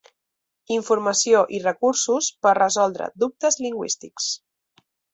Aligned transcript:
Informació 0.77 1.43
i 1.59 1.59
recursos 1.67 2.31
per 2.47 2.57
resoldre 2.61 3.11
dubtes 3.25 3.63
lingüístics. 3.67 4.35